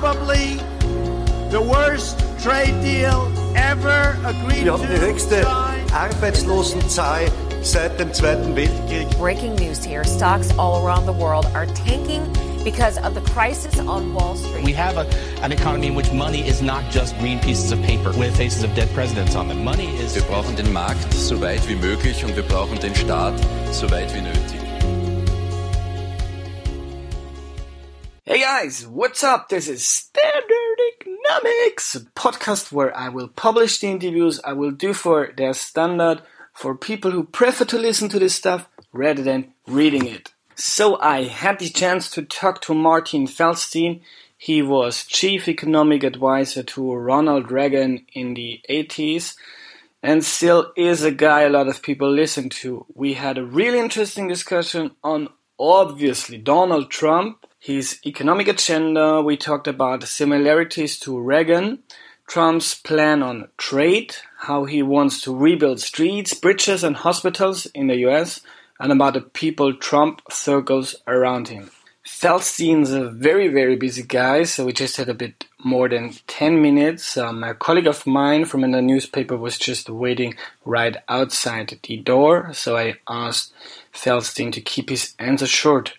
probably 0.00 0.56
the 1.50 1.60
worst 1.60 2.18
trade 2.42 2.74
deal 2.82 3.30
ever 3.54 4.16
agreed 4.24 4.64
Wir 4.64 4.72
haben 4.72 4.88
die 4.88 4.98
höchste 4.98 5.46
Arbeitslosenzahl 5.92 7.30
seit 7.60 8.00
dem 8.00 8.10
Zweiten 8.14 8.56
Weltkrieg. 8.56 9.06
Breaking 9.18 9.54
news 9.56 9.84
here 9.84 10.02
stocks 10.04 10.50
all 10.58 10.82
around 10.82 11.04
the 11.04 11.12
world 11.12 11.44
are 11.54 11.66
tanking 11.66 12.22
because 12.64 12.96
of 13.04 13.14
the 13.14 13.20
crisis 13.32 13.78
on 13.78 14.14
Wall 14.14 14.36
Street. 14.36 14.64
We 14.64 14.72
have 14.72 14.96
a, 14.96 15.06
an 15.42 15.52
economy 15.52 15.88
in 15.88 15.94
which 15.94 16.10
money 16.12 16.48
is 16.48 16.62
not 16.62 16.82
just 16.90 17.14
green 17.18 17.38
pieces 17.38 17.70
of 17.70 17.82
paper 17.82 18.12
with 18.16 18.34
faces 18.34 18.62
of 18.62 18.74
dead 18.74 18.88
presidents 18.94 19.36
on 19.36 19.48
them. 19.48 19.62
Money 19.62 19.88
is. 19.98 20.14
Wir 20.14 20.22
brauchen 20.22 20.56
den 20.56 20.72
Markt 20.72 21.12
so 21.12 21.38
weit 21.42 21.68
wie 21.68 21.76
möglich 21.76 22.24
und 22.24 22.34
wir 22.36 22.44
brauchen 22.44 22.78
den 22.80 22.94
Staat 22.94 23.34
so 23.70 23.90
weit 23.90 24.14
wie 24.14 24.22
nötig. 24.22 24.59
Hey 28.22 28.40
guys, 28.40 28.86
what's 28.86 29.24
up? 29.24 29.48
This 29.48 29.66
is 29.66 29.86
Standard 29.86 30.78
Economics, 31.00 31.94
a 31.94 32.00
podcast 32.00 32.70
where 32.70 32.94
I 32.94 33.08
will 33.08 33.28
publish 33.28 33.78
the 33.78 33.86
interviews 33.86 34.38
I 34.44 34.52
will 34.52 34.72
do 34.72 34.92
for 34.92 35.32
Der 35.32 35.54
Standard 35.54 36.20
for 36.52 36.76
people 36.76 37.12
who 37.12 37.24
prefer 37.24 37.64
to 37.64 37.78
listen 37.78 38.10
to 38.10 38.18
this 38.18 38.34
stuff 38.34 38.68
rather 38.92 39.22
than 39.22 39.54
reading 39.66 40.06
it. 40.06 40.34
So 40.54 41.00
I 41.00 41.24
had 41.24 41.60
the 41.60 41.70
chance 41.70 42.10
to 42.10 42.22
talk 42.22 42.60
to 42.62 42.74
Martin 42.74 43.26
Feldstein. 43.26 44.02
He 44.36 44.60
was 44.60 45.06
chief 45.06 45.48
economic 45.48 46.04
advisor 46.04 46.62
to 46.62 46.92
Ronald 46.92 47.50
Reagan 47.50 48.04
in 48.12 48.34
the 48.34 48.60
80s 48.68 49.34
and 50.02 50.22
still 50.22 50.72
is 50.76 51.02
a 51.02 51.10
guy 51.10 51.42
a 51.42 51.48
lot 51.48 51.68
of 51.68 51.80
people 51.80 52.12
listen 52.12 52.50
to. 52.50 52.84
We 52.94 53.14
had 53.14 53.38
a 53.38 53.46
really 53.46 53.78
interesting 53.78 54.28
discussion 54.28 54.90
on 55.02 55.30
obviously 55.58 56.36
Donald 56.36 56.90
Trump, 56.90 57.46
his 57.60 58.00
economic 58.06 58.48
agenda. 58.48 59.20
We 59.20 59.36
talked 59.36 59.68
about 59.68 60.02
similarities 60.04 60.98
to 61.00 61.20
Reagan, 61.20 61.80
Trump's 62.26 62.74
plan 62.74 63.22
on 63.22 63.48
trade, 63.58 64.16
how 64.38 64.64
he 64.64 64.82
wants 64.82 65.20
to 65.22 65.36
rebuild 65.36 65.80
streets, 65.80 66.32
bridges, 66.32 66.82
and 66.82 66.96
hospitals 66.96 67.66
in 67.66 67.88
the 67.88 67.96
US, 68.08 68.40
and 68.80 68.90
about 68.90 69.14
the 69.14 69.20
people 69.20 69.74
Trump 69.74 70.22
circles 70.30 70.96
around 71.06 71.48
him. 71.48 71.70
Feldstein's 72.06 72.92
a 72.92 73.10
very, 73.10 73.48
very 73.48 73.76
busy 73.76 74.02
guy, 74.02 74.44
so 74.44 74.64
we 74.64 74.72
just 74.72 74.96
had 74.96 75.10
a 75.10 75.14
bit 75.14 75.44
more 75.62 75.88
than 75.88 76.14
10 76.28 76.62
minutes. 76.62 77.16
Um, 77.18 77.44
a 77.44 77.54
colleague 77.54 77.86
of 77.86 78.06
mine 78.06 78.46
from 78.46 78.62
the 78.62 78.80
newspaper 78.80 79.36
was 79.36 79.58
just 79.58 79.90
waiting 79.90 80.34
right 80.64 80.96
outside 81.08 81.78
the 81.82 81.96
door, 81.98 82.52
so 82.54 82.76
I 82.76 82.94
asked 83.06 83.52
Feldstein 83.92 84.50
to 84.52 84.62
keep 84.62 84.88
his 84.88 85.14
answer 85.18 85.46
short. 85.46 85.92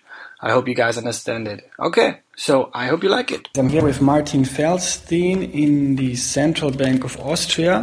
I 0.44 0.50
hope 0.50 0.66
you 0.66 0.74
guys 0.74 0.98
understand 0.98 1.46
it. 1.46 1.70
Okay, 1.78 2.18
so 2.36 2.68
I 2.74 2.88
hope 2.88 3.04
you 3.04 3.08
like 3.08 3.30
it. 3.30 3.48
I'm 3.56 3.68
here 3.68 3.84
with 3.84 4.02
Martin 4.02 4.42
Feldstein 4.42 5.48
in 5.54 5.94
the 5.94 6.16
Central 6.16 6.72
Bank 6.72 7.04
of 7.04 7.16
Austria. 7.20 7.80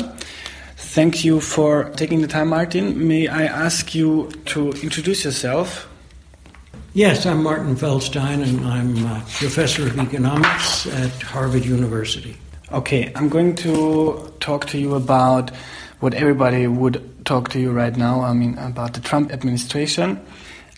Thank 0.76 1.24
you 1.24 1.40
for 1.40 1.90
taking 1.92 2.20
the 2.20 2.28
time, 2.28 2.50
Martin. 2.50 3.08
May 3.08 3.30
I 3.30 3.46
ask 3.46 3.96
you 3.96 4.30
to 4.48 4.74
introduce 4.84 5.24
yourself? 5.24 5.88
Yes, 6.94 7.26
I'm 7.26 7.44
Martin 7.44 7.78
Feldstein, 7.78 8.44
and 8.44 8.66
I'm 8.66 9.06
a 9.06 9.24
professor 9.26 9.88
of 9.88 9.98
economics 9.98 10.86
at 10.88 11.12
Harvard 11.22 11.64
University. 11.64 12.36
Okay, 12.74 13.10
I'm 13.16 13.30
going 13.30 13.56
to 13.58 14.34
talk 14.42 14.66
to 14.68 14.78
you 14.78 14.96
about 14.96 15.52
what 16.02 16.14
everybody 16.14 16.68
would 16.68 17.26
talk 17.26 17.50
to 17.52 17.60
you 17.60 17.72
right 17.72 17.96
now. 17.96 18.20
I 18.20 18.34
mean, 18.34 18.58
about 18.58 18.96
the 18.96 19.00
Trump 19.00 19.32
administration. 19.32 20.20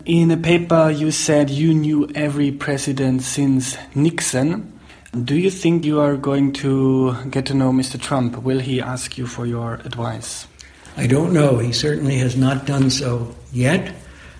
In 0.05 0.31
a 0.31 0.37
paper, 0.37 0.89
you 0.89 1.11
said 1.11 1.51
you 1.51 1.75
knew 1.75 2.09
every 2.15 2.51
president 2.51 3.21
since 3.21 3.77
Nixon. 3.93 4.79
Do 5.13 5.35
you 5.35 5.51
think 5.51 5.85
you 5.85 5.99
are 5.99 6.17
going 6.17 6.53
to 6.53 7.15
get 7.29 7.45
to 7.47 7.53
know 7.53 7.71
Mr. 7.71 8.01
Trump? 8.01 8.41
Will 8.41 8.59
he 8.59 8.81
ask 8.81 9.15
you 9.19 9.27
for 9.27 9.45
your 9.45 9.75
advice? 9.85 10.47
I 10.97 11.05
don't 11.05 11.33
know. 11.33 11.59
He 11.59 11.71
certainly 11.71 12.17
has 12.17 12.35
not 12.35 12.65
done 12.65 12.89
so 12.89 13.35
yet. 13.53 13.93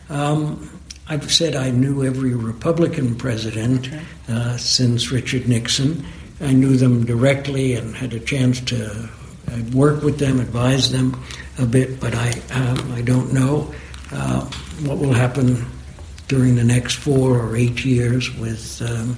Um, 0.09 0.67
I've 1.07 1.31
said 1.31 1.55
I 1.55 1.69
knew 1.69 2.03
every 2.03 2.33
Republican 2.33 3.15
president 3.15 3.87
uh, 4.29 4.57
since 4.57 5.11
Richard 5.11 5.47
Nixon. 5.47 6.03
I 6.39 6.53
knew 6.53 6.75
them 6.75 7.05
directly 7.05 7.75
and 7.75 7.95
had 7.95 8.13
a 8.13 8.19
chance 8.19 8.61
to 8.61 8.87
uh, 8.87 9.09
work 9.73 10.01
with 10.01 10.17
them, 10.17 10.39
advise 10.39 10.91
them 10.91 11.21
a 11.59 11.67
bit, 11.67 11.99
but 11.99 12.15
I, 12.15 12.31
um, 12.51 12.93
I 12.93 13.01
don't 13.03 13.31
know 13.31 13.71
uh, 14.13 14.41
what 14.85 14.97
will 14.97 15.13
happen 15.13 15.65
during 16.27 16.55
the 16.55 16.63
next 16.63 16.95
four 16.95 17.37
or 17.37 17.55
eight 17.55 17.83
years 17.83 18.33
with 18.37 18.81
um, 18.81 19.17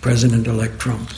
President 0.00 0.46
elect 0.46 0.78
Trump. 0.78 1.10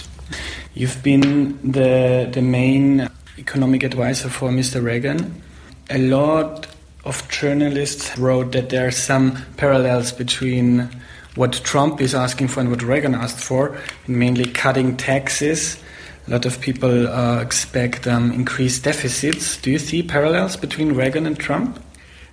You've 0.74 1.02
been 1.02 1.58
the, 1.70 2.28
the 2.32 2.42
main 2.42 3.08
economic 3.38 3.82
advisor 3.82 4.28
for 4.28 4.50
Mr. 4.50 4.82
Reagan. 4.82 5.42
A 5.90 5.98
lot 5.98 6.66
of 7.04 7.28
journalists 7.28 8.16
wrote 8.18 8.52
that 8.52 8.70
there 8.70 8.86
are 8.86 8.92
some 8.92 9.36
parallels 9.56 10.12
between 10.12 10.88
what 11.34 11.52
Trump 11.64 12.00
is 12.00 12.14
asking 12.14 12.48
for 12.48 12.60
and 12.60 12.70
what 12.70 12.82
Reagan 12.82 13.14
asked 13.14 13.40
for, 13.40 13.78
mainly 14.06 14.44
cutting 14.44 14.96
taxes. 14.96 15.80
A 16.26 16.30
lot 16.30 16.46
of 16.46 16.60
people 16.60 17.08
uh, 17.08 17.40
expect 17.40 18.06
um, 18.06 18.32
increased 18.32 18.84
deficits. 18.84 19.56
Do 19.56 19.70
you 19.70 19.78
see 19.78 20.02
parallels 20.02 20.56
between 20.56 20.92
Reagan 20.94 21.26
and 21.26 21.38
Trump? 21.38 21.82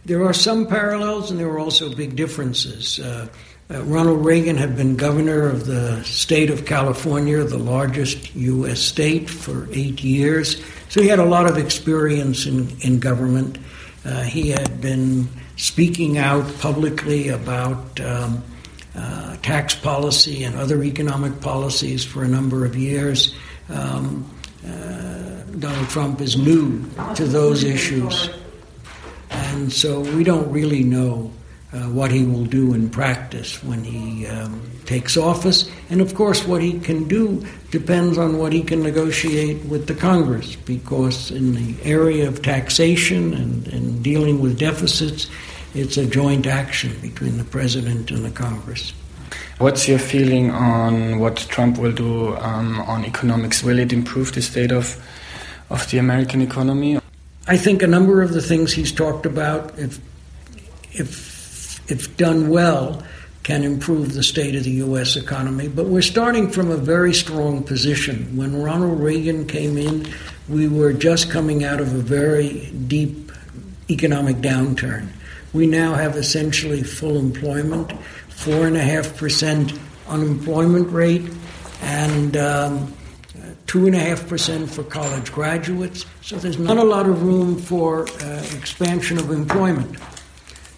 There 0.09 0.25
are 0.25 0.33
some 0.33 0.65
parallels, 0.65 1.29
and 1.29 1.39
there 1.39 1.49
are 1.49 1.59
also 1.59 1.93
big 1.93 2.15
differences. 2.15 2.99
Uh, 2.99 3.27
uh, 3.69 3.83
Ronald 3.83 4.25
Reagan 4.25 4.57
had 4.57 4.75
been 4.75 4.95
governor 4.95 5.47
of 5.47 5.67
the 5.67 6.03
state 6.03 6.49
of 6.49 6.65
California, 6.65 7.43
the 7.43 7.59
largest 7.59 8.33
U.S. 8.33 8.79
state, 8.79 9.29
for 9.29 9.67
eight 9.71 10.03
years. 10.03 10.63
So 10.89 11.03
he 11.03 11.07
had 11.07 11.19
a 11.19 11.25
lot 11.25 11.45
of 11.45 11.59
experience 11.59 12.47
in, 12.47 12.75
in 12.81 12.99
government. 12.99 13.59
Uh, 14.03 14.23
he 14.23 14.49
had 14.49 14.81
been 14.81 15.29
speaking 15.57 16.17
out 16.17 16.57
publicly 16.57 17.29
about 17.29 17.99
um, 17.99 18.43
uh, 18.95 19.35
tax 19.43 19.75
policy 19.75 20.43
and 20.43 20.55
other 20.55 20.81
economic 20.81 21.39
policies 21.39 22.03
for 22.03 22.23
a 22.23 22.27
number 22.27 22.65
of 22.65 22.75
years. 22.75 23.35
Um, 23.69 24.27
uh, 24.65 25.43
Donald 25.59 25.87
Trump 25.89 26.19
is 26.19 26.35
new 26.35 26.83
to 27.13 27.25
those 27.25 27.63
issues. 27.63 28.31
And 29.59 29.73
so 29.73 29.99
we 29.99 30.23
don't 30.23 30.49
really 30.49 30.83
know 30.83 31.31
uh, 31.73 31.79
what 31.89 32.11
he 32.11 32.23
will 32.23 32.45
do 32.45 32.73
in 32.73 32.89
practice 32.89 33.61
when 33.61 33.83
he 33.83 34.25
um, 34.25 34.61
takes 34.85 35.17
office. 35.17 35.69
And 35.89 35.99
of 35.99 36.15
course, 36.15 36.47
what 36.47 36.61
he 36.61 36.79
can 36.79 37.09
do 37.09 37.45
depends 37.69 38.17
on 38.17 38.37
what 38.37 38.53
he 38.53 38.63
can 38.63 38.81
negotiate 38.81 39.65
with 39.65 39.85
the 39.87 39.95
Congress, 39.95 40.55
because 40.55 41.29
in 41.29 41.55
the 41.55 41.75
area 41.83 42.25
of 42.25 42.41
taxation 42.41 43.33
and, 43.33 43.67
and 43.67 44.01
dealing 44.01 44.39
with 44.41 44.57
deficits, 44.57 45.29
it's 45.75 45.97
a 45.97 46.05
joint 46.05 46.47
action 46.47 46.97
between 47.01 47.37
the 47.37 47.43
president 47.43 48.11
and 48.11 48.23
the 48.23 48.31
Congress. 48.31 48.93
What's 49.57 49.89
your 49.89 49.99
feeling 49.99 50.51
on 50.51 51.19
what 51.19 51.35
Trump 51.49 51.77
will 51.79 51.91
do 51.91 52.33
um, 52.37 52.79
on 52.79 53.03
economics? 53.03 53.61
Will 53.61 53.77
it 53.77 53.91
improve 53.91 54.31
the 54.31 54.41
state 54.41 54.71
of, 54.71 54.95
of 55.69 55.91
the 55.91 55.97
American 55.97 56.41
economy? 56.41 56.98
I 57.49 57.57
think 57.57 57.81
a 57.81 57.87
number 57.87 58.21
of 58.21 58.31
the 58.31 58.43
things 58.43 58.71
he's 58.71 58.91
talked 58.91 59.25
about, 59.25 59.79
if, 59.79 59.99
if 60.91 61.89
if 61.89 62.15
done 62.15 62.49
well, 62.49 63.01
can 63.41 63.63
improve 63.63 64.13
the 64.13 64.21
state 64.21 64.55
of 64.55 64.63
the 64.63 64.71
U.S. 64.85 65.15
economy. 65.15 65.67
But 65.67 65.87
we're 65.87 66.03
starting 66.03 66.51
from 66.51 66.69
a 66.69 66.77
very 66.77 67.11
strong 67.11 67.63
position. 67.63 68.37
When 68.37 68.61
Ronald 68.61 68.99
Reagan 68.99 69.47
came 69.47 69.79
in, 69.79 70.05
we 70.47 70.67
were 70.67 70.93
just 70.93 71.31
coming 71.31 71.63
out 71.63 71.81
of 71.81 71.91
a 71.91 71.97
very 71.97 72.69
deep 72.87 73.31
economic 73.89 74.37
downturn. 74.37 75.07
We 75.51 75.65
now 75.65 75.95
have 75.95 76.17
essentially 76.17 76.83
full 76.83 77.17
employment, 77.17 77.91
four 78.29 78.67
and 78.67 78.77
a 78.77 78.83
half 78.83 79.17
percent 79.17 79.73
unemployment 80.07 80.91
rate, 80.91 81.27
and 81.81 82.37
um, 82.37 82.93
two 83.69 83.85
and 83.85 83.95
a 83.95 83.99
half 83.99 84.27
percent 84.27 84.67
for 84.67 84.81
college 84.81 85.31
graduates. 85.31 86.03
So 86.23 86.37
there's 86.37 86.57
not 86.57 86.77
a 86.77 86.83
lot 86.83 87.07
of 87.07 87.21
room 87.21 87.55
for 87.55 88.09
uh, 88.23 88.43
expansion 88.57 89.19
of 89.19 89.29
employment. 89.29 89.95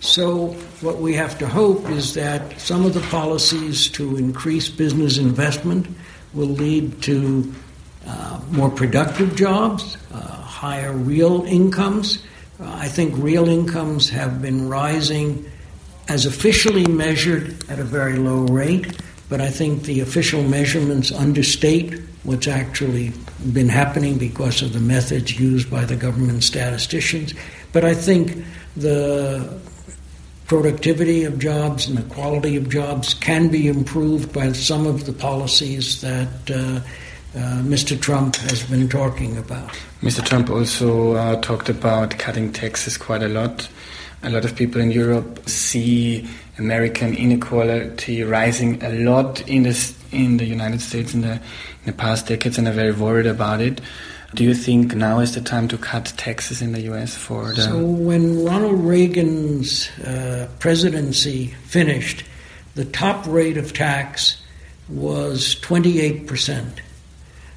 So, 0.01 0.47
what 0.81 0.97
we 0.97 1.13
have 1.13 1.39
to 1.39 1.47
hope 1.47 1.89
is 1.89 2.15
that 2.15 2.59
some 2.59 2.85
of 2.85 2.93
the 2.93 2.99
policies 3.01 3.87
to 3.91 4.17
increase 4.17 4.67
business 4.67 5.17
investment 5.17 5.87
will 6.33 6.47
lead 6.47 7.01
to 7.03 7.53
uh, 8.05 8.41
more 8.49 8.69
productive 8.69 9.37
jobs, 9.37 9.95
uh, 10.11 10.17
higher 10.19 10.91
real 10.91 11.45
incomes. 11.45 12.21
Uh, 12.59 12.65
I 12.75 12.89
think 12.89 13.13
real 13.15 13.47
incomes 13.47 14.09
have 14.09 14.41
been 14.41 14.67
rising 14.67 15.49
as 16.09 16.25
officially 16.25 16.85
measured 16.87 17.63
at 17.69 17.79
a 17.79 17.85
very 17.85 18.17
low 18.17 18.41
rate, 18.47 18.99
but 19.31 19.39
I 19.39 19.49
think 19.49 19.83
the 19.83 20.01
official 20.01 20.43
measurements 20.43 21.09
understate 21.09 21.97
what's 22.23 22.49
actually 22.49 23.13
been 23.53 23.69
happening 23.69 24.17
because 24.17 24.61
of 24.61 24.73
the 24.73 24.81
methods 24.81 25.39
used 25.39 25.71
by 25.71 25.85
the 25.85 25.95
government 25.95 26.43
statisticians. 26.43 27.33
But 27.71 27.85
I 27.85 27.93
think 27.93 28.43
the 28.75 29.57
productivity 30.47 31.23
of 31.23 31.39
jobs 31.39 31.87
and 31.87 31.97
the 31.97 32.13
quality 32.13 32.57
of 32.57 32.67
jobs 32.67 33.13
can 33.13 33.47
be 33.47 33.69
improved 33.69 34.33
by 34.33 34.51
some 34.51 34.85
of 34.85 35.05
the 35.05 35.13
policies 35.13 36.01
that 36.01 36.51
uh, 36.51 36.81
uh, 37.33 37.61
Mr. 37.63 37.97
Trump 37.97 38.35
has 38.35 38.61
been 38.69 38.89
talking 38.89 39.37
about. 39.37 39.69
Mr. 40.01 40.25
Trump 40.25 40.49
also 40.49 41.13
uh, 41.13 41.39
talked 41.39 41.69
about 41.69 42.19
cutting 42.19 42.51
taxes 42.51 42.97
quite 42.97 43.23
a 43.23 43.29
lot. 43.29 43.69
A 44.23 44.29
lot 44.29 44.45
of 44.45 44.55
people 44.55 44.81
in 44.81 44.91
Europe 44.91 45.47
see 45.49 46.27
American 46.57 47.15
inequality 47.15 48.23
rising 48.23 48.81
a 48.83 48.89
lot 48.89 49.47
in 49.47 49.63
the 49.63 49.93
in 50.11 50.37
the 50.37 50.45
United 50.45 50.81
States 50.81 51.13
in 51.13 51.21
the 51.21 51.33
in 51.33 51.85
the 51.85 51.93
past 51.93 52.27
decades, 52.27 52.57
and 52.57 52.67
are 52.67 52.73
very 52.73 52.91
worried 52.91 53.25
about 53.25 53.61
it. 53.61 53.81
Do 54.33 54.43
you 54.43 54.53
think 54.53 54.95
now 54.95 55.19
is 55.19 55.33
the 55.33 55.41
time 55.41 55.67
to 55.69 55.77
cut 55.77 56.13
taxes 56.17 56.61
in 56.61 56.71
the 56.71 56.81
U.S. 56.81 57.15
for 57.15 57.53
the? 57.53 57.63
So 57.63 57.83
when 57.83 58.45
Ronald 58.45 58.79
Reagan's 58.79 59.89
uh, 59.99 60.47
presidency 60.59 61.47
finished, 61.65 62.23
the 62.75 62.85
top 62.85 63.25
rate 63.27 63.57
of 63.57 63.73
tax 63.73 64.41
was 64.87 65.55
28 65.61 66.27
percent 66.27 66.81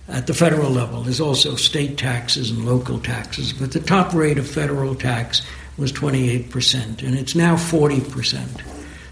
at 0.08 0.26
the 0.26 0.34
federal 0.34 0.70
level. 0.70 1.02
There's 1.02 1.20
also 1.20 1.56
state 1.56 1.96
taxes 1.96 2.50
and 2.50 2.66
local 2.66 2.98
taxes, 2.98 3.52
but 3.52 3.72
the 3.72 3.80
top 3.80 4.12
rate 4.12 4.38
of 4.38 4.48
federal 4.48 4.94
tax 4.94 5.42
was 5.76 5.92
28 5.92 6.50
percent, 6.50 7.02
and 7.02 7.16
it's 7.16 7.34
now 7.34 7.56
40 7.56 8.00
percent. 8.02 8.62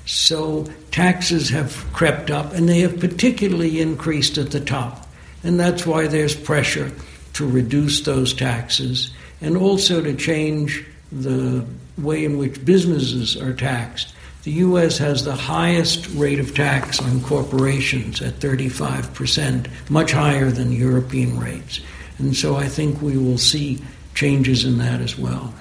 So 0.04 0.66
taxes 0.90 1.48
have 1.50 1.86
crept 1.92 2.30
up, 2.30 2.52
and 2.52 2.68
they 2.68 2.80
have 2.80 2.98
particularly 2.98 3.80
increased 3.80 4.38
at 4.38 4.50
the 4.50 4.60
top, 4.60 5.06
and 5.44 5.58
that's 5.58 5.86
why 5.86 6.06
there's 6.06 6.34
pressure 6.34 6.90
to 7.34 7.48
reduce 7.48 8.02
those 8.02 8.34
taxes 8.34 9.10
and 9.40 9.56
also 9.56 10.02
to 10.02 10.14
change 10.14 10.84
the 11.10 11.64
way 11.98 12.24
in 12.24 12.38
which 12.38 12.64
businesses 12.64 13.36
are 13.36 13.52
taxed. 13.52 14.14
The 14.44 14.52
U.S. 14.52 14.98
has 14.98 15.24
the 15.24 15.36
highest 15.36 16.08
rate 16.14 16.40
of 16.40 16.54
tax 16.54 17.00
on 17.00 17.22
corporations 17.22 18.20
at 18.20 18.34
35%, 18.34 19.68
much 19.88 20.12
higher 20.12 20.50
than 20.50 20.72
European 20.72 21.38
rates. 21.38 21.80
And 22.18 22.36
so 22.36 22.56
I 22.56 22.66
think 22.66 23.00
we 23.00 23.16
will 23.16 23.38
see 23.38 23.80
changes 24.14 24.64
in 24.64 24.78
that 24.78 25.00
as 25.00 25.16
well. 25.16 25.54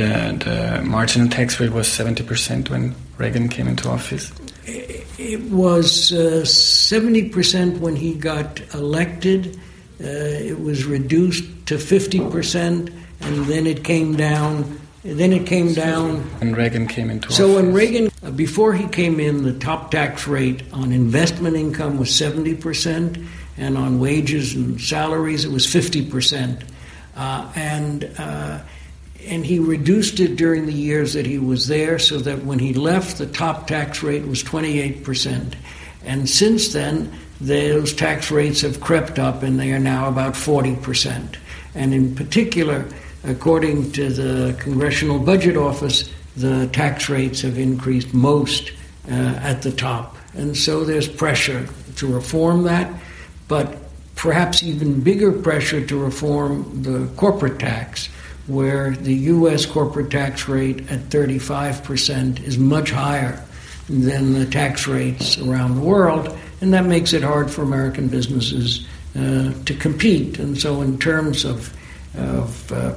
The, 0.00 0.80
the 0.80 0.82
marginal 0.82 1.28
tax 1.28 1.60
rate 1.60 1.72
was 1.72 1.86
70% 1.88 2.70
when 2.70 2.94
Reagan 3.18 3.48
came 3.48 3.68
into 3.68 3.88
office. 3.88 4.32
It 4.66 5.42
was 5.50 6.12
uh, 6.12 6.42
70% 6.44 7.78
when 7.80 7.96
he 7.96 8.14
got 8.14 8.60
elected 8.74 9.60
uh, 10.02 10.06
it 10.06 10.58
was 10.58 10.86
reduced 10.86 11.44
to 11.66 11.74
50%, 11.74 12.90
and 13.20 13.46
then 13.46 13.66
it 13.66 13.84
came 13.84 14.16
down. 14.16 14.80
Then 15.04 15.32
it 15.34 15.46
came 15.46 15.74
down. 15.74 16.20
When 16.40 16.54
Reagan 16.54 16.88
came 16.88 17.10
into 17.10 17.30
so 17.30 17.44
office. 17.44 17.54
So 17.54 17.62
when 17.62 17.74
Reagan, 17.74 18.10
uh, 18.22 18.30
before 18.30 18.72
he 18.72 18.88
came 18.88 19.20
in, 19.20 19.42
the 19.42 19.52
top 19.58 19.90
tax 19.90 20.26
rate 20.26 20.62
on 20.72 20.92
investment 20.92 21.56
income 21.56 21.98
was 21.98 22.08
70%, 22.08 23.26
and 23.58 23.76
on 23.76 24.00
wages 24.00 24.54
and 24.54 24.80
salaries 24.80 25.44
it 25.44 25.50
was 25.50 25.66
50%. 25.66 26.62
Uh, 27.14 27.52
and 27.54 28.10
uh, 28.16 28.60
and 29.26 29.44
he 29.44 29.58
reduced 29.58 30.20
it 30.20 30.36
during 30.36 30.66
the 30.66 30.72
years 30.72 31.12
that 31.14 31.26
he 31.26 31.38
was 31.38 31.66
there, 31.66 31.98
so 31.98 32.18
that 32.18 32.44
when 32.44 32.58
he 32.58 32.74
left, 32.74 33.18
the 33.18 33.26
top 33.26 33.66
tax 33.66 34.02
rate 34.02 34.26
was 34.26 34.42
28%. 34.42 35.54
And 36.04 36.28
since 36.28 36.72
then, 36.72 37.12
those 37.40 37.92
tax 37.92 38.30
rates 38.30 38.60
have 38.62 38.80
crept 38.80 39.18
up 39.18 39.42
and 39.42 39.58
they 39.58 39.72
are 39.72 39.78
now 39.78 40.08
about 40.08 40.34
40%. 40.34 41.36
And 41.74 41.94
in 41.94 42.14
particular, 42.14 42.86
according 43.24 43.92
to 43.92 44.10
the 44.10 44.56
Congressional 44.60 45.18
Budget 45.18 45.56
Office, 45.56 46.10
the 46.36 46.68
tax 46.68 47.08
rates 47.08 47.40
have 47.42 47.58
increased 47.58 48.12
most 48.12 48.72
uh, 49.08 49.12
at 49.12 49.62
the 49.62 49.72
top. 49.72 50.16
And 50.34 50.56
so 50.56 50.84
there's 50.84 51.08
pressure 51.08 51.66
to 51.96 52.06
reform 52.06 52.62
that, 52.64 52.92
but 53.48 53.76
perhaps 54.14 54.62
even 54.62 55.00
bigger 55.00 55.32
pressure 55.32 55.84
to 55.84 55.98
reform 55.98 56.82
the 56.82 57.06
corporate 57.16 57.58
tax, 57.58 58.08
where 58.46 58.90
the 58.90 59.14
U.S. 59.14 59.66
corporate 59.66 60.10
tax 60.10 60.48
rate 60.48 60.90
at 60.90 61.00
35% 61.10 62.42
is 62.42 62.58
much 62.58 62.90
higher 62.90 63.44
than 63.88 64.32
the 64.32 64.46
tax 64.46 64.86
rates 64.86 65.38
around 65.38 65.76
the 65.76 65.82
world 65.82 66.36
and 66.60 66.74
that 66.74 66.84
makes 66.84 67.12
it 67.12 67.22
hard 67.22 67.50
for 67.50 67.62
American 67.62 68.08
businesses 68.08 68.86
uh, 69.16 69.52
to 69.64 69.74
compete. 69.74 70.38
And 70.38 70.58
so, 70.58 70.82
in 70.82 70.98
terms 70.98 71.44
of, 71.44 71.74
of 72.14 72.72
uh, 72.72 72.94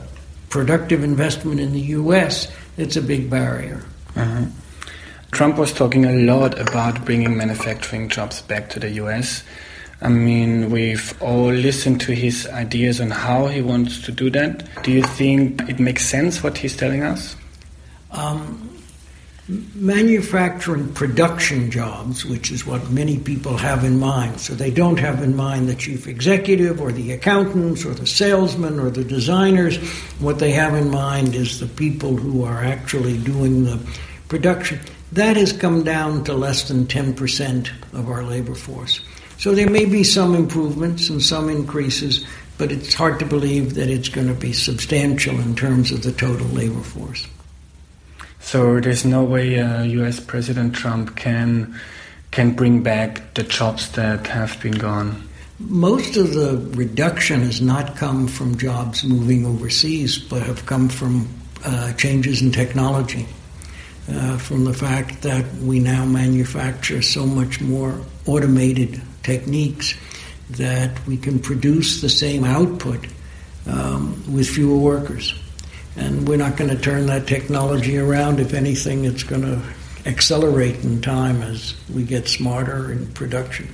productive 0.50 1.04
investment 1.04 1.60
in 1.60 1.72
the 1.74 1.81
U.S., 1.98 2.51
it's 2.78 2.95
a 2.95 3.01
big 3.01 3.30
barrier. 3.30 3.84
Uh-huh. 4.16 4.45
Trump 5.31 5.57
was 5.57 5.74
talking 5.74 6.06
a 6.06 6.13
lot 6.13 6.60
about 6.60 7.06
bringing 7.06 7.36
manufacturing 7.36 8.10
jobs 8.10 8.42
back 8.42 8.69
to 8.72 8.80
the 8.80 8.90
U.S. 8.92 9.44
I 10.03 10.09
mean, 10.09 10.69
we've 10.69 11.15
all 11.21 11.50
listened 11.50 12.01
to 12.01 12.11
his 12.11 12.45
ideas 12.47 13.00
on 13.00 13.09
how 13.09 13.47
he 13.47 13.61
wants 13.61 14.01
to 14.01 14.11
do 14.11 14.29
that. 14.31 14.67
Do 14.83 14.91
you 14.91 15.01
think 15.01 15.61
it 15.69 15.79
makes 15.79 16.05
sense 16.05 16.44
what 16.44 16.57
he's 16.57 16.75
telling 16.75 17.03
us? 17.03 17.38
Um, 18.11 18.69
manufacturing 19.75 20.94
production 20.94 21.71
jobs, 21.71 22.25
which 22.25 22.51
is 22.51 22.65
what 22.65 22.89
many 22.91 23.17
people 23.17 23.55
have 23.55 23.85
in 23.85 23.97
mind. 23.97 24.41
So 24.41 24.53
they 24.53 24.71
don't 24.71 25.00
have 25.00 25.23
in 25.23 25.38
mind 25.38 25.69
the 25.69 25.75
chief 25.75 26.06
executive 26.06 26.81
or 26.81 26.91
the 26.91 27.13
accountants 27.13 27.85
or 27.85 27.94
the 27.94 28.06
salesmen 28.06 28.81
or 28.81 28.89
the 28.89 29.06
designers. 29.06 29.77
What 30.19 30.38
they 30.38 30.51
have 30.51 30.75
in 30.75 30.91
mind 30.91 31.33
is 31.33 31.61
the 31.61 31.67
people 31.67 32.17
who 32.17 32.44
are 32.44 32.61
actually 32.61 33.17
doing 33.19 33.63
the 33.63 33.79
production. 34.27 34.81
That 35.13 35.38
has 35.38 35.53
come 35.53 35.83
down 35.83 36.25
to 36.25 36.33
less 36.33 36.67
than 36.67 36.88
10% 36.88 37.69
of 37.94 38.09
our 38.09 38.23
labor 38.23 38.56
force. 38.56 38.99
So 39.44 39.54
there 39.54 39.69
may 39.69 39.84
be 39.84 40.06
some 40.06 40.36
improvements 40.36 41.10
and 41.10 41.22
some 41.22 41.50
increases, 41.50 42.25
but 42.57 42.72
it's 42.72 42.94
hard 42.94 43.19
to 43.19 43.25
believe 43.25 43.74
that 43.74 43.90
it's 43.90 44.07
going 44.07 44.28
to 44.28 44.34
be 44.34 44.54
substantial 44.54 45.38
in 45.38 45.54
terms 45.54 45.92
of 45.92 46.01
the 46.01 46.13
total 46.13 46.48
labor 46.48 46.80
force. 46.80 47.28
So 48.40 48.80
there's 48.80 49.04
no 49.04 49.22
way 49.22 49.60
uh, 49.60 49.84
U.S. 49.84 50.22
President 50.22 50.74
Trump 50.74 51.18
can 51.18 51.78
can 52.31 52.56
bring 52.56 52.84
back 52.84 53.34
the 53.34 53.44
jobs 53.44 53.92
that 53.92 54.28
have 54.28 54.62
been 54.62 54.80
gone. 54.80 55.28
Most 55.60 56.16
of 56.16 56.34
the 56.34 56.66
reduction 56.78 57.42
has 57.42 57.60
not 57.60 57.98
come 57.98 58.30
from 58.30 58.57
jobs 58.57 59.04
moving 59.04 59.45
overseas, 59.45 60.18
but 60.18 60.44
have 60.44 60.66
come 60.66 60.88
from 60.88 61.28
uh, 61.66 61.92
changes 61.95 62.42
in 62.42 62.54
technology. 62.54 63.28
Uh, 64.10 64.38
from 64.38 64.63
the 64.63 64.74
fact 64.74 65.22
that 65.22 65.44
we 65.56 65.80
now 65.80 66.06
manufacture 66.06 67.01
so 67.01 67.25
much 67.25 67.60
more 67.60 68.00
automated 68.25 69.01
techniques 69.23 69.95
that 70.51 71.06
we 71.07 71.18
can 71.18 71.39
produce 71.39 72.01
the 72.01 72.09
same 72.09 72.44
output 72.44 73.07
um, 73.68 74.21
with 74.33 74.47
fewer 74.47 74.77
workers. 74.77 75.33
And 75.95 76.27
we're 76.27 76.37
not 76.37 76.57
going 76.57 76.69
to 76.69 76.77
turn 76.77 77.06
that 77.07 77.27
technology 77.27 77.97
around. 77.97 78.39
If 78.39 78.53
anything, 78.53 79.06
it's 79.06 79.23
going 79.23 79.44
to 79.44 79.61
accelerate 80.06 80.83
in 80.83 81.01
time 81.01 81.42
as 81.42 81.75
we 81.94 82.03
get 82.03 82.27
smarter 82.27 82.92
in 82.92 83.07
production. 83.13 83.73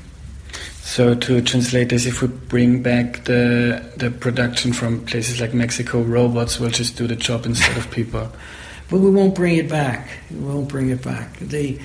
So 0.82 1.14
to 1.14 1.42
translate 1.42 1.90
this, 1.90 2.06
if 2.06 2.22
we 2.22 2.28
bring 2.28 2.82
back 2.82 3.26
the 3.26 3.92
the 3.96 4.10
production 4.10 4.74
from 4.74 5.06
places 5.06 5.40
like 5.40 5.54
Mexico, 5.54 6.02
robots 6.02 6.60
will 6.60 6.72
just 6.72 6.98
do 6.98 7.08
the 7.08 7.16
job 7.16 7.46
instead 7.46 7.78
of 7.78 7.90
people. 7.92 8.32
But 8.90 9.00
we 9.00 9.12
won't 9.12 9.36
bring 9.36 9.58
it 9.58 9.70
back. 9.70 10.10
We 10.32 10.40
won't 10.40 10.68
bring 10.68 10.90
it 10.90 11.04
back. 11.04 11.38
The 11.38 11.80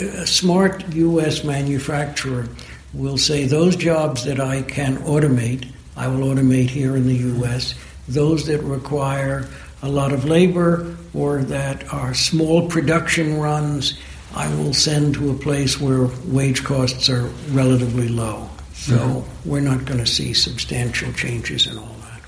a 0.00 0.26
smart 0.26 0.84
U.S. 0.94 1.44
manufacturer 1.44 2.48
will 2.92 3.18
say 3.18 3.44
those 3.46 3.76
jobs 3.76 4.24
that 4.24 4.40
I 4.40 4.62
can 4.62 4.98
automate, 4.98 5.70
I 5.96 6.08
will 6.08 6.34
automate 6.34 6.70
here 6.70 6.96
in 6.96 7.06
the 7.06 7.16
U.S 7.16 7.74
those 8.08 8.46
that 8.46 8.60
require 8.60 9.46
a 9.82 9.88
lot 9.88 10.12
of 10.12 10.24
labor 10.24 10.96
or 11.12 11.42
that 11.44 11.92
are 11.92 12.14
small 12.14 12.68
production 12.68 13.38
runs, 13.38 13.98
I 14.34 14.52
will 14.56 14.74
send 14.74 15.14
to 15.14 15.30
a 15.30 15.34
place 15.34 15.80
where 15.80 16.08
wage 16.26 16.64
costs 16.64 17.08
are 17.08 17.26
relatively 17.50 18.08
low. 18.08 18.48
So 18.72 18.96
mm-hmm. 18.96 19.48
we're 19.48 19.60
not 19.60 19.84
going 19.84 20.00
to 20.00 20.06
see 20.06 20.34
substantial 20.34 21.12
changes 21.12 21.66
in 21.66 21.78
all 21.78 21.96
that. 22.02 22.20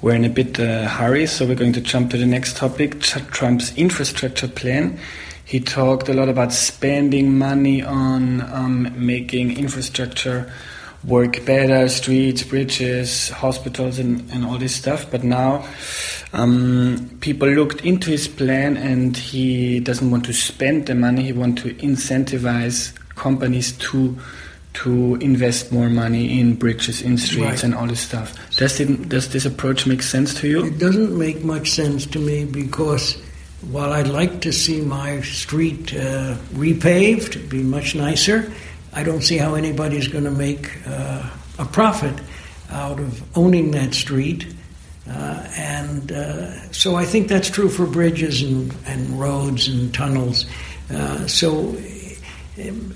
We're 0.00 0.14
in 0.14 0.24
a 0.24 0.30
bit 0.30 0.58
uh, 0.58 0.88
hurry, 0.88 1.26
so 1.26 1.46
we're 1.46 1.54
going 1.54 1.74
to 1.74 1.80
jump 1.80 2.10
to 2.10 2.16
the 2.16 2.26
next 2.26 2.56
topic 2.56 3.00
Trump's 3.00 3.76
infrastructure 3.76 4.48
plan. 4.48 4.98
He 5.44 5.60
talked 5.60 6.08
a 6.08 6.14
lot 6.14 6.28
about 6.28 6.52
spending 6.52 7.36
money 7.36 7.82
on 7.82 8.40
um, 8.52 9.06
making 9.06 9.58
infrastructure 9.58 10.52
work 11.04 11.44
better, 11.44 11.88
streets, 11.88 12.42
bridges, 12.42 13.28
hospitals, 13.30 13.98
and, 13.98 14.30
and 14.30 14.44
all 14.44 14.58
this 14.58 14.74
stuff. 14.74 15.10
But 15.10 15.24
now 15.24 15.66
um, 16.32 17.18
people 17.20 17.48
looked 17.48 17.84
into 17.84 18.10
his 18.10 18.28
plan 18.28 18.76
and 18.76 19.16
he 19.16 19.80
doesn't 19.80 20.10
want 20.10 20.24
to 20.26 20.32
spend 20.32 20.86
the 20.86 20.94
money, 20.94 21.24
he 21.24 21.32
wants 21.32 21.62
to 21.62 21.74
incentivize 21.74 22.96
companies 23.16 23.72
to 23.72 24.18
to 24.74 25.16
invest 25.16 25.70
more 25.70 25.90
money 25.90 26.40
in 26.40 26.54
bridges, 26.54 27.02
in 27.02 27.18
streets, 27.18 27.44
right. 27.44 27.64
and 27.64 27.74
all 27.74 27.86
this 27.86 28.00
stuff. 28.00 28.34
Does, 28.56 28.80
it, 28.80 29.06
does 29.10 29.30
this 29.30 29.44
approach 29.44 29.86
make 29.86 30.02
sense 30.02 30.32
to 30.40 30.48
you? 30.48 30.64
It 30.64 30.78
doesn't 30.78 31.16
make 31.18 31.44
much 31.44 31.72
sense 31.72 32.06
to 32.06 32.18
me 32.18 32.46
because 32.46 33.18
while 33.70 33.92
I'd 33.92 34.08
like 34.08 34.40
to 34.42 34.52
see 34.52 34.80
my 34.80 35.20
street 35.20 35.94
uh, 35.94 36.36
repaved, 36.52 37.48
be 37.48 37.62
much 37.62 37.94
nicer, 37.94 38.52
I 38.92 39.02
don't 39.02 39.22
see 39.22 39.38
how 39.38 39.54
anybody's 39.54 40.08
going 40.08 40.24
to 40.24 40.30
make 40.30 40.70
uh, 40.86 41.30
a 41.58 41.64
profit 41.64 42.14
out 42.70 42.98
of 42.98 43.36
owning 43.36 43.70
that 43.72 43.94
street. 43.94 44.52
Uh, 45.08 45.46
and 45.56 46.12
uh, 46.12 46.72
so 46.72 46.96
I 46.96 47.04
think 47.04 47.28
that's 47.28 47.50
true 47.50 47.68
for 47.68 47.86
bridges 47.86 48.42
and, 48.42 48.74
and 48.86 49.18
roads 49.18 49.68
and 49.68 49.92
tunnels. 49.92 50.46
Uh, 50.90 51.26
so 51.26 51.76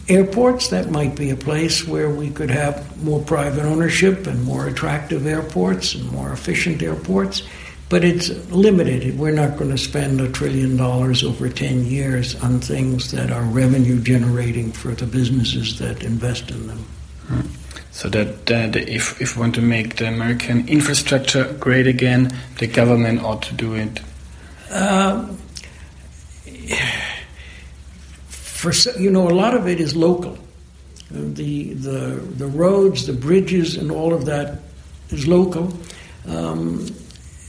airports, 0.08 0.68
that 0.68 0.90
might 0.90 1.16
be 1.16 1.30
a 1.30 1.36
place 1.36 1.86
where 1.86 2.10
we 2.10 2.30
could 2.30 2.50
have 2.50 3.02
more 3.02 3.22
private 3.22 3.64
ownership 3.64 4.26
and 4.26 4.44
more 4.44 4.66
attractive 4.66 5.26
airports 5.26 5.94
and 5.94 6.10
more 6.12 6.32
efficient 6.32 6.82
airports. 6.82 7.42
But 7.88 8.02
it's 8.02 8.30
limited. 8.50 9.16
We're 9.16 9.30
not 9.30 9.56
going 9.56 9.70
to 9.70 9.78
spend 9.78 10.20
a 10.20 10.28
trillion 10.30 10.76
dollars 10.76 11.22
over 11.22 11.48
10 11.48 11.84
years 11.84 12.34
on 12.42 12.58
things 12.58 13.12
that 13.12 13.30
are 13.30 13.44
revenue 13.44 14.00
generating 14.00 14.72
for 14.72 14.92
the 14.92 15.06
businesses 15.06 15.78
that 15.78 16.02
invest 16.02 16.50
in 16.50 16.66
them. 16.66 16.84
So 17.92 18.08
that, 18.08 18.46
that 18.46 18.76
if, 18.76 19.20
if 19.20 19.36
we 19.36 19.40
want 19.40 19.54
to 19.54 19.62
make 19.62 19.96
the 19.96 20.08
American 20.08 20.68
infrastructure 20.68 21.52
great 21.60 21.86
again, 21.86 22.36
the 22.58 22.66
government 22.66 23.22
ought 23.22 23.42
to 23.42 23.54
do 23.54 23.74
it. 23.74 24.00
Uh, 24.70 25.28
for 28.26 28.72
you 28.98 29.10
know, 29.10 29.28
a 29.28 29.34
lot 29.34 29.54
of 29.54 29.66
it 29.68 29.80
is 29.80 29.94
local. 29.94 30.36
The 31.10 31.74
the 31.74 32.16
the 32.36 32.46
roads, 32.46 33.06
the 33.06 33.12
bridges, 33.12 33.76
and 33.76 33.92
all 33.92 34.12
of 34.12 34.24
that 34.24 34.58
is 35.10 35.28
local. 35.28 35.72
Um, 36.26 36.86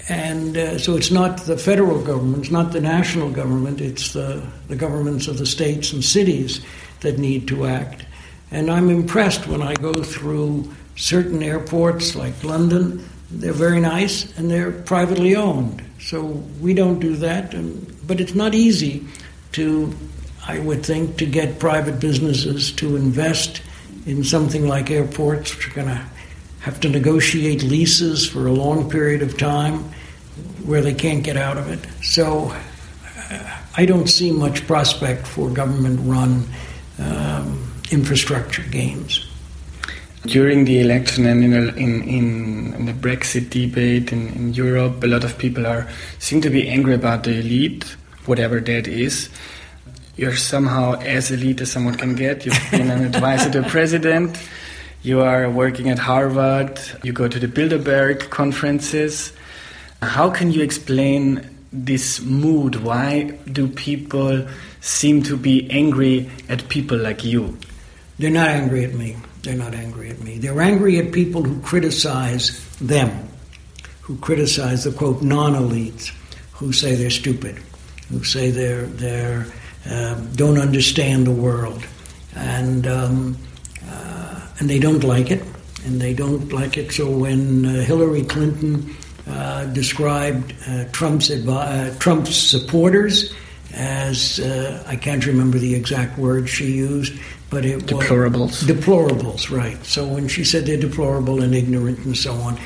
and 0.10 0.56
uh, 0.58 0.78
so 0.80 0.96
it's 0.96 1.12
not 1.12 1.46
the 1.46 1.58
federal 1.58 2.02
government, 2.02 2.44
it's 2.44 2.52
not 2.52 2.72
the 2.72 2.80
national 2.82 3.30
government, 3.30 3.82
it's 3.82 4.14
the, 4.14 4.42
the 4.68 4.76
governments 4.76 5.28
of 5.28 5.38
the 5.38 5.46
states 5.46 5.92
and 5.92 6.04
cities 6.04 6.66
that 7.02 7.18
need 7.18 7.48
to 7.50 7.66
act. 7.66 8.06
And 8.50 8.72
I'm 8.72 8.90
impressed 8.90 9.48
when 9.48 9.62
I 9.62 9.74
go 9.76 9.94
through 9.94 10.74
certain 10.96 11.44
airports 11.44 12.16
like 12.16 12.42
London, 12.44 13.08
they're 13.30 13.52
very 13.52 13.82
nice 13.82 14.38
and 14.38 14.50
they're 14.50 14.72
privately 14.72 15.36
owned. 15.36 15.84
So 16.00 16.24
we 16.62 16.74
don't 16.74 17.00
do 17.00 17.18
that, 17.18 17.54
and, 17.54 17.96
but 18.08 18.22
it's 18.22 18.36
not 18.36 18.56
easy 18.56 19.06
to, 19.54 19.94
I 20.48 20.60
would 20.60 20.86
think, 20.86 21.18
to 21.18 21.26
get 21.26 21.60
private 21.60 22.00
businesses 22.00 22.72
to 22.74 22.96
invest 22.96 23.62
in 24.06 24.24
something 24.24 24.68
like 24.68 24.90
airports, 24.90 25.54
which 25.54 25.68
are 25.68 25.74
going 25.74 25.88
to 25.88 26.06
have 26.67 26.81
to 26.81 26.89
negotiate 26.89 27.63
leases 27.63 28.27
for 28.27 28.45
a 28.45 28.51
long 28.51 28.89
period 28.89 29.21
of 29.21 29.38
time 29.38 29.77
where 30.65 30.81
they 30.81 30.93
can't 30.93 31.24
get 31.24 31.38
out 31.38 31.57
of 31.57 31.71
it. 31.71 31.79
So 32.03 32.51
uh, 32.51 33.59
I 33.77 33.86
don't 33.86 34.07
see 34.07 34.31
much 34.31 34.67
prospect 34.67 35.25
for 35.25 35.50
government 35.50 35.97
run 36.03 36.43
um, 37.00 37.71
infrastructure 37.89 38.63
gains. 38.63 39.25
During 40.25 40.65
the 40.65 40.81
election 40.81 41.25
and 41.25 41.41
in, 41.41 41.53
in, 41.77 42.74
in 42.74 42.86
the 42.86 42.91
Brexit 42.91 43.50
debate 43.50 44.12
in, 44.12 44.27
in 44.33 44.53
Europe, 44.53 45.01
a 45.05 45.07
lot 45.07 45.24
of 45.24 45.38
people 45.38 45.65
are 45.65 45.88
seem 46.19 46.41
to 46.41 46.50
be 46.50 46.67
angry 46.67 46.95
about 46.95 47.24
the 47.24 47.39
elite, 47.39 47.95
whatever 48.25 48.59
that 48.59 48.89
is 48.89 49.29
you're 50.17 50.36
somehow 50.36 50.95
as 51.01 51.29
elite 51.29 51.62
as 51.62 51.71
someone 51.71 51.95
can 51.95 52.15
get. 52.15 52.43
You've 52.45 52.71
been 52.71 52.89
an 52.89 53.05
advisor 53.13 53.51
to 53.51 53.62
the 53.62 53.69
president. 53.69 54.36
You 55.04 55.22
are 55.22 55.50
working 55.50 55.89
at 55.89 56.00
Harvard. 56.00 56.80
You 57.04 57.13
go 57.13 57.27
to 57.27 57.39
the 57.39 57.48
Bilderberg 57.48 58.30
conferences. 58.30 59.32
How 60.01 60.30
can 60.30 60.51
you 60.51 60.62
explain 60.62 61.50
this 61.72 62.20
mood? 62.22 62.77
Why 62.77 63.38
do 63.51 63.68
people 63.68 64.48
seem 64.82 65.24
to 65.24 65.38
be 65.38 65.70
angry 65.70 66.30
at 66.50 66.68
people 66.70 66.98
like 66.98 67.24
you? 67.24 67.58
They're 68.20 68.32
not 68.32 68.50
angry 68.50 68.84
at 68.86 68.94
me. 68.94 69.16
They're 69.44 69.56
not 69.56 69.75
angry 69.75 70.10
at 70.10 70.20
me. 70.22 70.39
They're 70.39 70.60
angry 70.60 70.98
at 70.98 71.12
people 71.12 71.44
who 71.44 71.62
criticize 71.62 72.60
them, 72.80 73.30
who 74.01 74.18
criticize 74.18 74.84
the 74.84 74.92
quote 74.92 75.22
non 75.22 75.54
elites, 75.54 76.12
who 76.54 76.74
say 76.74 76.96
they're 76.96 77.12
stupid, 77.12 77.58
who 78.10 78.24
say 78.24 78.50
they're 78.50 78.88
they're 78.88 79.46
uh, 79.89 80.16
don't 80.36 80.58
understand 80.58 81.27
the 81.27 81.32
world, 81.32 81.86
and 82.36 82.88
um, 82.88 83.38
uh, 83.89 84.16
and 84.60 84.70
they 84.70 84.80
don't 84.80 85.04
like 85.04 85.32
it, 85.32 85.44
and 85.86 86.02
they 86.02 86.14
don't 86.14 86.52
like 86.52 86.78
it. 86.78 86.92
So 86.92 87.10
when 87.10 87.66
uh, 87.66 87.82
Hillary 87.84 88.24
Clinton 88.24 88.96
uh, 89.28 89.66
described 89.66 90.56
uh, 90.68 90.86
Trump's, 90.92 91.30
uh, 91.30 91.96
Trump's 92.00 92.36
supporters 92.36 93.34
as 93.74 94.40
I 94.88 94.96
can't 94.96 95.24
remember 95.26 95.60
the 95.60 95.76
exact 95.76 96.18
word 96.18 96.50
she 96.50 96.72
used, 96.72 97.14
but 97.50 97.64
it 97.66 97.82
deplorables. 97.82 98.40
was 98.40 98.64
deplorables, 98.64 99.56
right? 99.56 99.84
So 99.86 100.08
when 100.08 100.28
she 100.28 100.44
said 100.44 100.66
they're 100.66 100.78
deplorable 100.78 101.44
and 101.44 101.54
ignorant 101.54 102.00
and 102.00 102.18
so 102.18 102.34
on, 102.34 102.60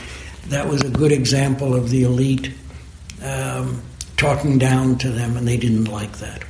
that 0.47 0.67
was 0.67 0.81
a 0.81 0.89
good 0.89 1.11
example 1.11 1.75
of 1.75 1.89
the 1.89 2.03
elite 2.03 2.51
um, 3.23 3.81
talking 4.17 4.57
down 4.57 4.97
to 4.99 5.09
them, 5.09 5.35
and 5.37 5.47
they 5.47 5.57
didn't 5.57 5.85
like 5.85 6.13
that. 6.19 6.43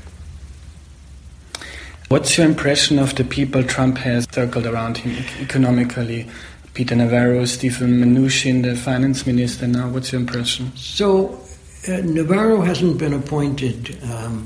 What's 2.12 2.38
your 2.38 2.46
impression 2.46 3.00
of 3.00 3.16
the 3.16 3.24
people 3.24 3.64
Trump 3.64 3.98
has 4.00 4.28
circled 4.30 4.66
around 4.66 4.98
him 4.98 5.24
economically? 5.40 6.28
Peter 6.74 6.94
Navarro, 6.94 7.46
Steven 7.46 8.02
Mnuchin, 8.02 8.64
the 8.64 8.76
finance 8.76 9.26
minister 9.26 9.66
now. 9.66 9.88
What's 9.88 10.12
your 10.12 10.20
impression? 10.20 10.76
So, 10.76 11.40
uh, 11.88 12.02
Navarro 12.04 12.60
hasn't 12.60 12.98
been 12.98 13.14
appointed 13.14 13.98
um, 14.12 14.46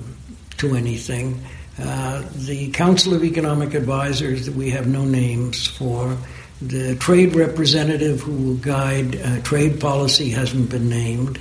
to 0.57 0.75
anything. 0.75 1.43
Uh, 1.81 2.22
the 2.36 2.69
Council 2.69 3.15
of 3.15 3.24
Economic 3.24 3.74
Advisors 3.74 4.45
that 4.45 4.53
we 4.53 4.69
have 4.69 4.86
no 4.86 5.03
names 5.03 5.65
for. 5.65 6.15
The 6.62 6.95
trade 6.98 7.34
representative 7.34 8.22
who 8.22 8.34
will 8.34 8.57
guide 8.57 9.19
uh, 9.19 9.41
trade 9.41 9.81
policy 9.81 10.29
hasn't 10.29 10.69
been 10.69 10.88
named. 10.88 11.39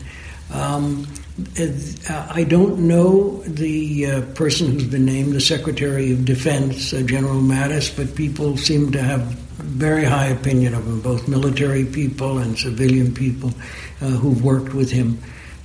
Um, 0.50 1.06
I 1.36 2.44
don't 2.44 2.86
know 2.86 3.42
the 3.42 4.06
uh, 4.06 4.20
person 4.34 4.70
who's 4.70 4.86
been 4.86 5.04
named 5.04 5.32
the 5.32 5.40
Secretary 5.40 6.12
of 6.12 6.24
Defense, 6.24 6.92
uh, 6.92 7.02
General 7.02 7.40
Mattis, 7.40 7.94
but 7.94 8.14
people 8.14 8.56
seem 8.56 8.92
to 8.92 9.02
have 9.02 9.22
very 9.58 10.04
high 10.04 10.26
opinion 10.26 10.74
of 10.74 10.86
him, 10.86 11.00
both 11.00 11.26
military 11.26 11.84
people 11.84 12.38
and 12.38 12.56
civilian 12.56 13.12
people 13.12 13.50
uh, 14.00 14.06
who've 14.06 14.44
worked 14.44 14.74
with 14.74 14.92
him. 14.92 15.18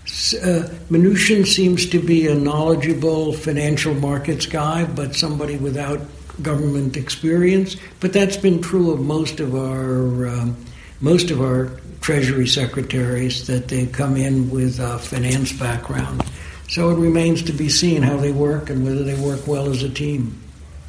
Uh, 0.07 0.65
Mnuchin 0.89 1.45
seems 1.45 1.85
to 1.89 1.99
be 2.01 2.25
a 2.25 2.33
knowledgeable 2.33 3.33
financial 3.33 3.93
markets 3.93 4.47
guy, 4.47 4.85
but 4.85 5.15
somebody 5.15 5.57
without 5.57 6.01
government 6.41 6.97
experience. 6.97 7.75
But 7.99 8.13
that's 8.13 8.37
been 8.37 8.59
true 8.59 8.91
of 8.91 9.01
most 9.01 9.39
of 9.39 9.53
our 9.53 10.27
um, 10.27 10.57
most 10.99 11.29
of 11.29 11.41
our 11.41 11.79
treasury 12.09 12.47
secretaries 12.47 13.45
that 13.45 13.67
they 13.67 13.85
come 13.85 14.17
in 14.17 14.49
with 14.49 14.79
a 14.79 14.97
finance 14.97 15.53
background. 15.53 16.23
So 16.67 16.89
it 16.89 16.95
remains 16.95 17.43
to 17.43 17.53
be 17.53 17.69
seen 17.69 18.01
how 18.01 18.17
they 18.17 18.31
work 18.31 18.71
and 18.71 18.83
whether 18.83 19.03
they 19.03 19.13
work 19.13 19.45
well 19.45 19.69
as 19.69 19.83
a 19.83 19.89
team. 19.89 20.35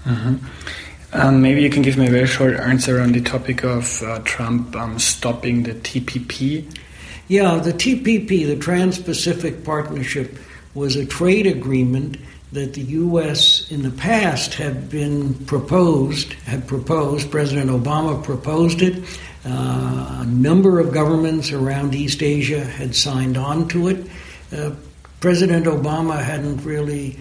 Mm-hmm. 0.05 0.37
Um, 1.13 1.43
maybe 1.43 1.61
you 1.61 1.69
can 1.69 1.83
give 1.83 1.99
me 1.99 2.07
a 2.07 2.11
very 2.11 2.27
short 2.27 2.55
answer 2.55 3.03
on 3.03 3.13
the 3.13 3.21
topic 3.21 3.65
of 3.65 4.03
uh, 4.03 4.21
Trump 4.21 4.75
um, 4.75 4.99
stopping 4.99 5.65
the 5.65 5.75
TPP. 5.75 6.65
Yeah, 7.29 7.57
the 7.57 7.75
TPP, 7.75 8.47
the 8.47 8.57
Trans 8.57 8.99
Pacific 8.99 9.63
Partnership, 9.63 10.39
was 10.73 10.97
a 10.97 11.05
trade 11.05 11.47
agreement 11.47 12.17
that 12.53 12.75
the 12.75 12.83
U.S. 12.83 13.71
in 13.71 13.83
the 13.83 13.91
past 13.91 14.55
had 14.55 14.91
been 14.91 15.35
proposed, 15.47 16.33
had 16.45 16.67
proposed, 16.67 17.31
President 17.31 17.71
Obama 17.71 18.23
proposed 18.23 18.83
it. 18.83 19.03
Uh, 19.45 20.19
a 20.23 20.27
number 20.27 20.81
of 20.81 20.93
governments 20.93 21.53
around 21.53 21.95
East 21.95 22.23
Asia 22.23 22.65
had 22.65 22.95
signed 22.95 23.37
on 23.37 23.69
to 23.69 23.89
it. 23.89 24.07
Uh, 24.53 24.73
President 25.21 25.67
Obama 25.67 26.23
hadn't 26.23 26.65
really 26.65 27.19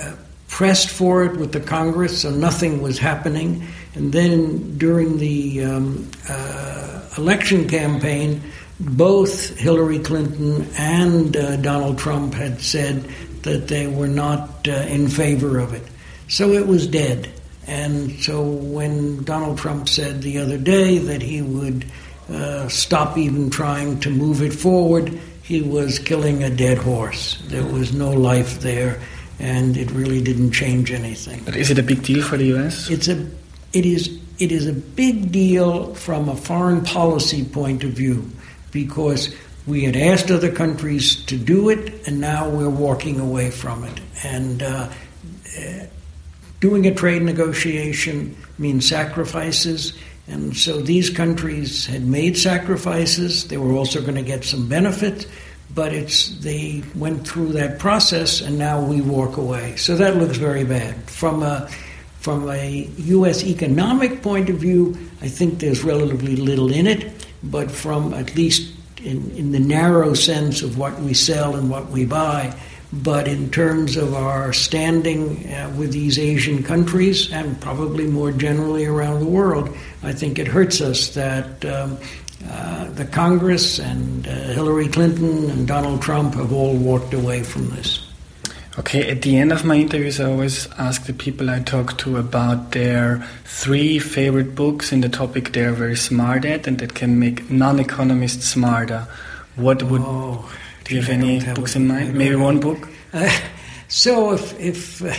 uh, 0.00 0.14
pressed 0.48 0.88
for 0.90 1.24
it 1.24 1.36
with 1.36 1.52
the 1.52 1.60
Congress, 1.60 2.22
so 2.22 2.30
nothing 2.30 2.80
was 2.80 2.98
happening. 2.98 3.66
And 3.94 4.12
then 4.12 4.78
during 4.78 5.18
the 5.18 5.64
um, 5.64 6.10
uh, 6.28 7.02
election 7.18 7.68
campaign, 7.68 8.42
both 8.80 9.58
Hillary 9.58 9.98
Clinton 9.98 10.68
and 10.76 11.36
uh, 11.36 11.56
Donald 11.56 11.98
Trump 11.98 12.34
had 12.34 12.60
said 12.60 13.04
that 13.42 13.68
they 13.68 13.86
were 13.86 14.08
not 14.08 14.66
uh, 14.68 14.72
in 14.72 15.08
favor 15.08 15.58
of 15.58 15.74
it. 15.74 15.82
So 16.28 16.50
it 16.50 16.66
was 16.66 16.86
dead. 16.86 17.28
And 17.66 18.12
so 18.20 18.42
when 18.42 19.24
Donald 19.24 19.58
Trump 19.58 19.88
said 19.88 20.22
the 20.22 20.38
other 20.38 20.58
day 20.58 20.98
that 20.98 21.22
he 21.22 21.42
would 21.42 21.84
uh, 22.30 22.68
stop 22.68 23.18
even 23.18 23.50
trying 23.50 24.00
to 24.00 24.10
move 24.10 24.42
it 24.42 24.52
forward, 24.52 25.18
he 25.42 25.62
was 25.62 25.98
killing 25.98 26.42
a 26.42 26.50
dead 26.50 26.78
horse. 26.78 27.42
There 27.46 27.64
was 27.64 27.92
no 27.92 28.10
life 28.10 28.60
there 28.60 29.00
and 29.38 29.76
it 29.76 29.90
really 29.92 30.20
didn't 30.20 30.52
change 30.52 30.90
anything. 30.90 31.42
But 31.44 31.56
is 31.56 31.70
it 31.70 31.78
a 31.78 31.82
big 31.82 32.02
deal 32.02 32.22
for 32.22 32.36
the 32.36 32.46
U.S.? 32.46 32.90
It's 32.90 33.08
a, 33.08 33.26
it 33.72 33.86
is, 33.86 34.18
it 34.38 34.50
is 34.52 34.66
a 34.66 34.72
big 34.72 35.30
deal 35.30 35.94
from 35.94 36.28
a 36.28 36.36
foreign 36.36 36.84
policy 36.84 37.44
point 37.44 37.84
of 37.84 37.90
view, 37.90 38.30
because 38.72 39.34
we 39.68 39.84
had 39.84 39.96
asked 39.96 40.30
other 40.30 40.50
countries 40.50 41.22
to 41.26 41.36
do 41.36 41.68
it, 41.68 42.06
and 42.08 42.20
now 42.20 42.48
we're 42.48 42.70
walking 42.70 43.20
away 43.20 43.50
from 43.50 43.84
it. 43.84 44.00
And 44.24 44.62
uh, 44.62 44.88
doing 46.60 46.86
a 46.86 46.94
trade 46.94 47.22
negotiation 47.22 48.34
means 48.56 48.88
sacrifices. 48.88 49.92
And 50.26 50.56
so 50.56 50.80
these 50.80 51.10
countries 51.10 51.84
had 51.84 52.02
made 52.02 52.38
sacrifices. 52.38 53.48
They 53.48 53.58
were 53.58 53.72
also 53.72 54.00
going 54.00 54.14
to 54.14 54.22
get 54.22 54.44
some 54.44 54.68
benefit, 54.68 55.26
but 55.74 55.92
it's 55.92 56.38
they 56.40 56.82
went 56.94 57.28
through 57.28 57.52
that 57.52 57.78
process, 57.78 58.40
and 58.40 58.58
now 58.58 58.82
we 58.82 59.02
walk 59.02 59.36
away. 59.36 59.76
So 59.76 59.96
that 59.96 60.16
looks 60.16 60.38
very 60.38 60.64
bad 60.64 60.96
from 61.10 61.42
a 61.42 61.68
from 62.20 62.48
a 62.50 62.88
U.S. 62.96 63.44
economic 63.44 64.22
point 64.22 64.48
of 64.50 64.56
view. 64.56 64.96
I 65.20 65.28
think 65.28 65.60
there's 65.60 65.84
relatively 65.84 66.36
little 66.36 66.72
in 66.72 66.86
it, 66.86 67.26
but 67.42 67.70
from 67.70 68.12
at 68.12 68.34
least 68.34 68.77
in, 69.00 69.30
in 69.32 69.52
the 69.52 69.60
narrow 69.60 70.14
sense 70.14 70.62
of 70.62 70.78
what 70.78 70.98
we 71.00 71.14
sell 71.14 71.56
and 71.56 71.70
what 71.70 71.90
we 71.90 72.04
buy, 72.04 72.54
but 72.92 73.28
in 73.28 73.50
terms 73.50 73.96
of 73.96 74.14
our 74.14 74.52
standing 74.52 75.52
uh, 75.52 75.72
with 75.76 75.92
these 75.92 76.18
Asian 76.18 76.62
countries 76.62 77.30
and 77.32 77.60
probably 77.60 78.06
more 78.06 78.32
generally 78.32 78.86
around 78.86 79.20
the 79.20 79.26
world, 79.26 79.76
I 80.02 80.12
think 80.12 80.38
it 80.38 80.46
hurts 80.46 80.80
us 80.80 81.08
that 81.14 81.64
um, 81.64 81.98
uh, 82.50 82.88
the 82.92 83.04
Congress 83.04 83.78
and 83.78 84.26
uh, 84.26 84.30
Hillary 84.30 84.88
Clinton 84.88 85.50
and 85.50 85.68
Donald 85.68 86.00
Trump 86.00 86.34
have 86.34 86.52
all 86.52 86.76
walked 86.76 87.12
away 87.12 87.42
from 87.42 87.68
this. 87.70 88.07
Okay, 88.78 89.10
at 89.10 89.22
the 89.22 89.36
end 89.36 89.52
of 89.52 89.64
my 89.64 89.74
interviews, 89.74 90.20
I 90.20 90.24
always 90.26 90.68
ask 90.78 91.06
the 91.06 91.12
people 91.12 91.50
I 91.50 91.58
talk 91.60 91.98
to 91.98 92.16
about 92.16 92.70
their 92.72 93.26
three 93.44 93.98
favorite 93.98 94.54
books 94.54 94.92
in 94.92 95.00
the 95.00 95.08
topic 95.08 95.52
they're 95.52 95.72
very 95.72 95.96
smart 95.96 96.44
at 96.44 96.66
and 96.68 96.78
that 96.78 96.94
can 96.94 97.18
make 97.18 97.50
non 97.50 97.80
economists 97.80 98.46
smarter. 98.46 99.08
What 99.56 99.82
would. 99.82 100.02
Oh 100.04 100.48
do 100.88 100.94
you 100.94 101.02
have 101.02 101.10
any 101.10 101.44
books 101.54 101.76
in 101.76 101.86
mind? 101.86 102.14
Maybe 102.14 102.34
one 102.34 102.60
book. 102.60 102.88
Uh, 103.12 103.30
so 103.88 104.32
if 104.32 104.58
if 104.58 105.04
uh, 105.04 105.12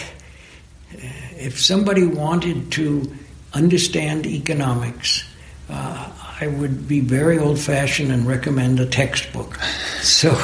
if 1.37 1.59
somebody 1.59 2.05
wanted 2.05 2.71
to 2.71 3.15
understand 3.53 4.25
economics, 4.25 5.23
uh, 5.69 6.09
I 6.41 6.47
would 6.47 6.87
be 6.87 7.01
very 7.01 7.37
old-fashioned 7.37 8.11
and 8.11 8.25
recommend 8.25 8.79
a 8.79 8.85
textbook. 8.85 9.59
So 10.01 10.35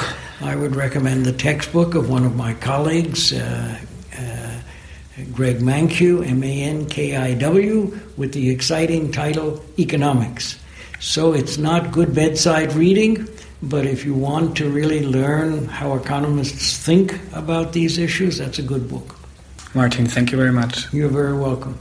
I 0.42 0.56
would 0.56 0.75
recommend 0.75 1.25
the 1.25 1.32
textbook 1.32 1.96
of 1.96 2.10
one 2.10 2.25
of 2.25 2.36
my 2.36 2.54
colleagues. 2.56 3.34
Uh, 3.34 3.80
uh, 4.18 4.51
Greg 5.34 5.60
Mankiw, 5.60 6.27
M 6.27 6.44
A 6.44 6.62
N 6.63 6.86
K 6.88 7.15
I 7.15 7.36
W, 7.36 7.98
with 8.18 8.34
the 8.34 8.50
exciting 8.50 9.12
title 9.12 9.63
Economics. 9.80 10.60
So 11.00 11.34
it's 11.34 11.58
not 11.58 11.92
good 11.92 12.13
bedside 12.13 12.74
reading, 12.74 13.27
but 13.62 13.86
if 13.86 14.04
you 14.04 14.13
want 14.13 14.58
to 14.58 14.70
really 14.70 15.06
learn 15.06 15.68
how 15.68 15.96
economists 15.96 16.77
think 16.77 17.18
about 17.34 17.72
these 17.72 17.98
issues, 17.98 18.38
that's 18.39 18.60
a 18.60 18.63
good 18.63 18.89
book. 18.89 19.15
Martin, 19.74 20.06
thank 20.06 20.32
you 20.32 20.38
very 20.38 20.51
much. 20.51 20.92
You're 20.94 21.10
very 21.10 21.38
welcome. 21.38 21.77